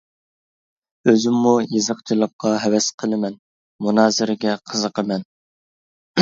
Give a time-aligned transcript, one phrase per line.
[1.11, 3.37] ئۆزۈممۇ يېزىقچىلىققا ھەۋەس قىلىمەن،
[3.89, 5.29] مۇنازىرىگە قىزىقىمەن.